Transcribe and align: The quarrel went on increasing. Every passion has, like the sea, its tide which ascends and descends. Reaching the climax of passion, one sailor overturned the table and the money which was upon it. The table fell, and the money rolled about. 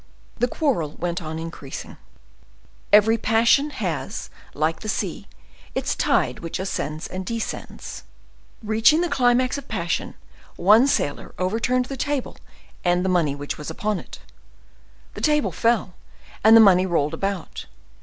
The 0.39 0.47
quarrel 0.47 0.93
went 0.97 1.21
on 1.21 1.37
increasing. 1.37 1.95
Every 2.91 3.19
passion 3.19 3.69
has, 3.69 4.31
like 4.55 4.79
the 4.79 4.89
sea, 4.89 5.27
its 5.75 5.93
tide 5.95 6.39
which 6.39 6.57
ascends 6.59 7.05
and 7.05 7.23
descends. 7.23 8.01
Reaching 8.63 9.01
the 9.01 9.09
climax 9.09 9.59
of 9.59 9.67
passion, 9.67 10.15
one 10.55 10.87
sailor 10.87 11.35
overturned 11.37 11.85
the 11.85 11.97
table 11.97 12.37
and 12.83 13.05
the 13.05 13.09
money 13.09 13.35
which 13.35 13.59
was 13.59 13.69
upon 13.69 13.99
it. 13.99 14.17
The 15.13 15.21
table 15.21 15.51
fell, 15.51 15.93
and 16.43 16.57
the 16.57 16.61
money 16.61 16.87
rolled 16.87 17.13
about. 17.13 17.67